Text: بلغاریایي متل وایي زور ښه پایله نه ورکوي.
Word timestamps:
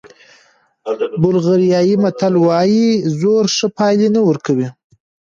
بلغاریایي 1.21 1.95
متل 2.03 2.33
وایي 2.45 2.85
زور 3.19 3.43
ښه 3.55 3.67
پایله 3.77 4.07
نه 4.15 4.21
ورکوي. 4.27 4.67